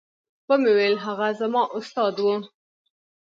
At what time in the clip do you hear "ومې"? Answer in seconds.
0.47-0.71